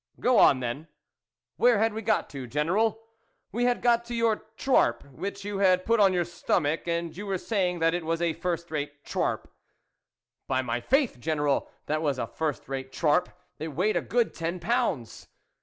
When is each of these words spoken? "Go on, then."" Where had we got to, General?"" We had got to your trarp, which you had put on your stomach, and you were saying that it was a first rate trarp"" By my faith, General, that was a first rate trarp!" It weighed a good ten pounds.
"Go 0.19 0.39
on, 0.39 0.61
then."" 0.61 0.87
Where 1.57 1.77
had 1.77 1.93
we 1.93 2.01
got 2.01 2.27
to, 2.31 2.47
General?"" 2.47 2.99
We 3.51 3.65
had 3.65 3.83
got 3.83 4.03
to 4.05 4.15
your 4.15 4.45
trarp, 4.57 5.03
which 5.11 5.45
you 5.45 5.59
had 5.59 5.85
put 5.85 5.99
on 5.99 6.11
your 6.11 6.25
stomach, 6.25 6.87
and 6.87 7.15
you 7.15 7.27
were 7.27 7.37
saying 7.37 7.77
that 7.81 7.93
it 7.93 8.03
was 8.03 8.19
a 8.19 8.33
first 8.33 8.71
rate 8.71 9.05
trarp"" 9.05 9.53
By 10.47 10.63
my 10.63 10.81
faith, 10.81 11.19
General, 11.19 11.69
that 11.85 12.01
was 12.01 12.17
a 12.17 12.25
first 12.25 12.67
rate 12.67 12.91
trarp!" 12.91 13.29
It 13.59 13.75
weighed 13.75 13.95
a 13.95 14.01
good 14.01 14.33
ten 14.33 14.59
pounds. 14.59 15.27